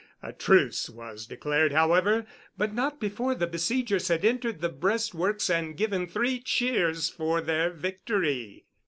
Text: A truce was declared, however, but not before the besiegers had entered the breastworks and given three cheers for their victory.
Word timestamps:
A 0.23 0.33
truce 0.33 0.89
was 0.89 1.27
declared, 1.27 1.73
however, 1.73 2.25
but 2.57 2.73
not 2.73 2.99
before 2.99 3.35
the 3.35 3.45
besiegers 3.45 4.07
had 4.07 4.25
entered 4.25 4.59
the 4.59 4.69
breastworks 4.69 5.47
and 5.47 5.77
given 5.77 6.07
three 6.07 6.39
cheers 6.39 7.07
for 7.07 7.39
their 7.39 7.69
victory. 7.69 8.65